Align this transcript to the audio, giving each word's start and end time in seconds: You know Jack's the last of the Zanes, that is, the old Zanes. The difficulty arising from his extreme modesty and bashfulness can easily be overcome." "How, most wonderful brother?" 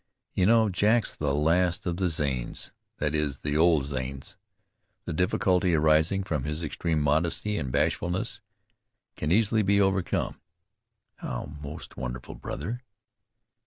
You 0.33 0.47
know 0.47 0.67
Jack's 0.67 1.13
the 1.15 1.31
last 1.31 1.85
of 1.85 1.97
the 1.97 2.09
Zanes, 2.09 2.71
that 2.97 3.13
is, 3.13 3.37
the 3.43 3.55
old 3.55 3.83
Zanes. 3.85 4.35
The 5.05 5.13
difficulty 5.13 5.75
arising 5.75 6.23
from 6.23 6.43
his 6.43 6.63
extreme 6.63 6.99
modesty 6.99 7.55
and 7.59 7.71
bashfulness 7.71 8.41
can 9.15 9.31
easily 9.31 9.61
be 9.61 9.79
overcome." 9.79 10.41
"How, 11.17 11.51
most 11.61 11.97
wonderful 11.97 12.33
brother?" 12.33 12.81